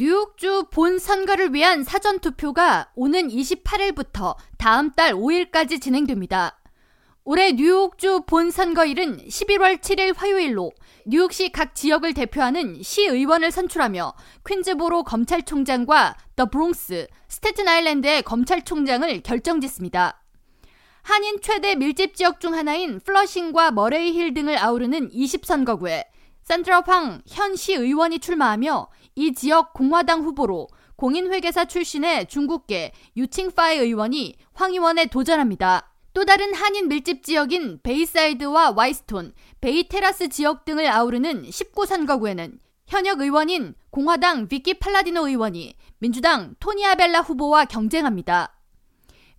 뉴욕주 0.00 0.66
본 0.70 1.00
선거를 1.00 1.52
위한 1.52 1.82
사전 1.82 2.20
투표가 2.20 2.92
오는 2.94 3.26
28일부터 3.26 4.36
다음 4.56 4.92
달 4.92 5.12
5일까지 5.12 5.82
진행됩니다. 5.82 6.60
올해 7.24 7.50
뉴욕주 7.50 8.22
본 8.28 8.52
선거일은 8.52 9.26
11월 9.26 9.80
7일 9.80 10.16
화요일로 10.16 10.70
뉴욕시 11.04 11.50
각 11.50 11.74
지역을 11.74 12.14
대표하는 12.14 12.80
시의원을 12.80 13.50
선출하며 13.50 14.14
퀸즈보로 14.46 15.02
검찰총장과 15.02 16.16
더 16.36 16.46
브롱스, 16.46 17.08
스테튼 17.26 17.66
아일랜드의 17.66 18.22
검찰총장을 18.22 19.22
결정짓습니다. 19.24 20.22
한인 21.02 21.40
최대 21.42 21.74
밀집 21.74 22.14
지역 22.14 22.38
중 22.38 22.54
하나인 22.54 23.00
플러싱과 23.00 23.72
머레이 23.72 24.12
힐 24.12 24.32
등을 24.32 24.58
아우르는 24.58 25.10
20선거구에 25.10 26.04
산드라 26.44 26.92
황 26.92 27.22
현 27.26 27.56
시의원이 27.56 28.20
출마하며 28.20 28.88
이 29.18 29.32
지역 29.32 29.72
공화당 29.72 30.22
후보로 30.22 30.68
공인회계사 30.94 31.64
출신의 31.64 32.28
중국계 32.28 32.92
유칭파이 33.16 33.78
의원이 33.78 34.36
황 34.54 34.70
의원에 34.70 35.06
도전합니다. 35.06 35.92
또 36.14 36.24
다른 36.24 36.54
한인 36.54 36.86
밀집 36.86 37.24
지역인 37.24 37.80
베이사이드와 37.82 38.74
화이트스톤, 38.76 39.32
베이테라스 39.60 40.28
지역 40.28 40.64
등을 40.64 40.86
아우르는 40.86 41.42
19선거구에는 41.42 42.60
현역 42.86 43.20
의원인 43.20 43.74
공화당 43.90 44.46
비키 44.46 44.74
팔라디노 44.74 45.26
의원이 45.26 45.74
민주당 45.98 46.54
토니 46.60 46.85
아벨라 46.85 47.22
후보와 47.22 47.64
경쟁합니다. 47.64 48.56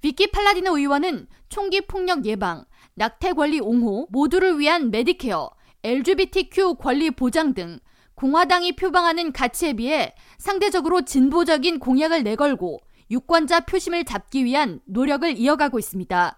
비키 0.02 0.30
팔라디노 0.30 0.78
의원은 0.78 1.28
총기 1.48 1.80
폭력 1.88 2.26
예방, 2.26 2.66
낙태 2.96 3.32
권리 3.32 3.62
옹호, 3.62 4.08
모두를 4.12 4.60
위한 4.60 4.92
메디케어, 4.92 5.50
LGBTQ 5.84 6.76
권리 6.76 7.12
보장 7.12 7.54
등 7.54 7.80
공화당이 8.20 8.76
표방하는 8.76 9.32
가치에 9.32 9.72
비해 9.72 10.14
상대적으로 10.38 11.04
진보적인 11.04 11.80
공약을 11.80 12.24
내걸고 12.24 12.82
유권자 13.10 13.62
표심을 13.62 14.04
잡기 14.04 14.44
위한 14.44 14.82
노력을 14.86 15.38
이어가고 15.38 15.80
있습니다. 15.80 16.38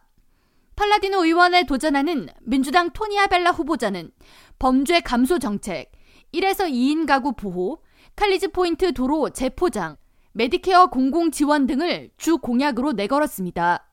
팔라디노 0.76 1.26
의원에 1.26 1.64
도전하는 1.64 2.28
민주당 2.44 2.92
토니 2.92 3.26
아벨라 3.26 3.50
후보자는 3.50 4.12
범죄 4.60 5.00
감소 5.00 5.40
정책, 5.40 5.92
1에서 6.36 6.70
2인 6.70 7.08
가구 7.08 7.34
보호, 7.34 7.82
칼리지 8.16 8.50
포인트 8.50 8.94
도로 8.94 9.32
재포장, 9.32 9.98
메디케어 10.34 10.92
공공 10.92 11.32
지원 11.32 11.66
등을 11.66 12.12
주 12.16 12.38
공약으로 12.38 12.92
내걸었습니다. 12.92 13.91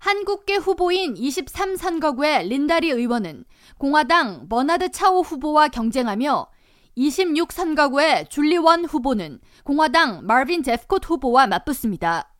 한국계 0.00 0.56
후보인 0.56 1.14
23선거구의 1.14 2.48
린다리 2.48 2.90
의원은 2.90 3.44
공화당 3.76 4.48
버나드 4.48 4.90
차오 4.92 5.20
후보와 5.20 5.68
경쟁하며 5.68 6.48
26선거구의 6.96 8.30
줄리원 8.30 8.86
후보는 8.86 9.40
공화당 9.62 10.26
마빈 10.26 10.62
제프콧 10.62 11.04
후보와 11.04 11.46
맞붙습니다. 11.48 12.32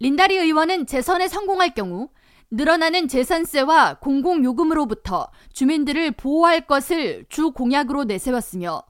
린다리 0.00 0.38
의원은 0.38 0.86
재선에 0.86 1.28
성공할 1.28 1.74
경우 1.74 2.08
늘어나는 2.50 3.06
재산세와 3.06 4.00
공공요금으로부터 4.00 5.28
주민들을 5.52 6.12
보호할 6.12 6.66
것을 6.66 7.26
주 7.28 7.52
공약으로 7.52 8.04
내세웠으며 8.04 8.82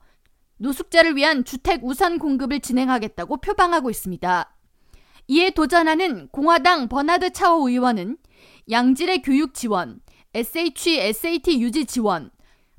노숙자를 0.57 1.15
위한 1.15 1.45
주택 1.45 1.83
우선 1.83 2.17
공급을 2.17 2.59
진행하겠다고 2.61 3.37
표방하고 3.37 3.91
있습니다. 3.91 4.58
이에 5.31 5.51
도전하는 5.51 6.27
공화당 6.29 6.87
버나드 6.87 7.33
차오 7.33 7.69
의원은 7.69 8.17
양질의 8.71 9.21
교육 9.21 9.53
지원, 9.53 9.99
SH, 10.33 10.99
SAT 10.99 11.61
유지 11.61 11.85
지원, 11.85 12.31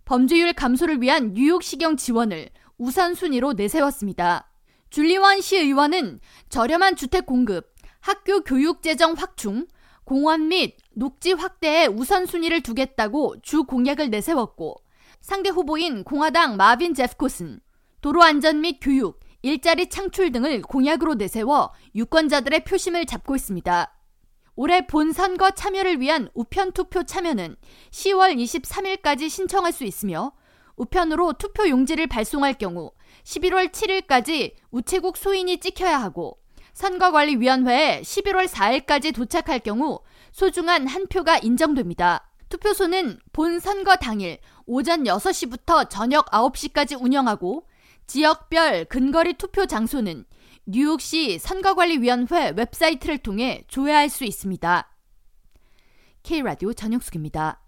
범죄율 0.04 0.52
감소를 0.52 1.00
위한 1.00 1.32
뉴욕시경 1.32 1.96
지원을 1.96 2.50
우선순위로 2.76 3.52
내세웠습니다. 3.52 4.50
줄리원 4.90 5.40
시 5.42 5.58
의원은 5.58 6.18
저렴한 6.48 6.96
주택 6.96 7.24
공급, 7.24 7.72
학교 8.00 8.40
교육 8.40 8.82
재정 8.82 9.12
확충, 9.12 9.68
공원 10.02 10.48
및 10.48 10.76
녹지 10.92 11.32
확대에 11.32 11.86
우선순위를 11.86 12.62
두겠다고 12.62 13.36
주 13.42 13.62
공약을 13.62 14.10
내세웠고 14.10 14.74
상대 15.20 15.50
후보인 15.50 16.02
공화당 16.02 16.56
마빈 16.56 16.94
제프코슨, 16.94 17.60
도로 18.00 18.24
안전 18.24 18.60
및 18.60 18.78
교육, 18.80 19.19
일자리 19.42 19.88
창출 19.88 20.32
등을 20.32 20.62
공약으로 20.62 21.14
내세워 21.14 21.72
유권자들의 21.94 22.64
표심을 22.64 23.06
잡고 23.06 23.36
있습니다. 23.36 23.94
올해 24.56 24.86
본선거 24.86 25.52
참여를 25.52 26.00
위한 26.00 26.28
우편 26.34 26.72
투표 26.72 27.02
참여는 27.02 27.56
10월 27.90 28.36
23일까지 28.36 29.30
신청할 29.30 29.72
수 29.72 29.84
있으며 29.84 30.32
우편으로 30.76 31.34
투표 31.34 31.68
용지를 31.68 32.06
발송할 32.06 32.54
경우 32.54 32.92
11월 33.24 33.70
7일까지 33.70 34.54
우체국 34.70 35.16
소인이 35.16 35.58
찍혀야 35.60 36.00
하고 36.00 36.38
선거관리위원회에 36.74 38.02
11월 38.02 38.46
4일까지 38.46 39.14
도착할 39.14 39.60
경우 39.60 40.00
소중한 40.32 40.86
한 40.86 41.06
표가 41.06 41.38
인정됩니다. 41.38 42.30
투표소는 42.48 43.18
본 43.32 43.60
선거 43.60 43.96
당일 43.96 44.38
오전 44.66 45.04
6시부터 45.04 45.88
저녁 45.88 46.26
9시까지 46.30 47.00
운영하고 47.00 47.66
지역별 48.06 48.86
근거리 48.86 49.34
투표 49.34 49.66
장소는 49.66 50.24
뉴욕시 50.66 51.38
선거관리위원회 51.38 52.52
웹사이트를 52.56 53.18
통해 53.18 53.64
조회할 53.68 54.08
수 54.08 54.24
있습니다. 54.24 54.96
K라디오 56.22 56.72
전영숙입니다. 56.72 57.59